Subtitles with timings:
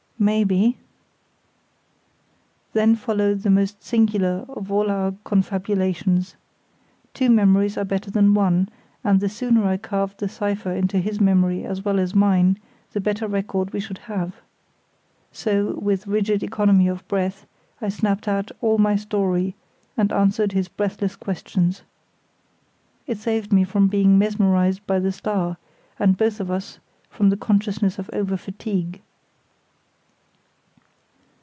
[0.23, 0.77] "Maybe."
[2.73, 6.35] Then followed the most singular of all our confabulations.
[7.15, 8.69] Two memories are better than one,
[9.03, 12.59] and the sooner I carved the cipher into his memory as well as mine
[12.91, 14.35] the better record we should have.
[15.31, 17.47] So, with rigid economy of breath,
[17.81, 19.55] I snapped out all my story,
[19.97, 21.81] and answered his breathless questions.
[23.07, 25.57] It saved me from being mesmerised by the star,
[25.97, 26.77] and both of us
[27.09, 29.01] from the consciousness of over fatigue.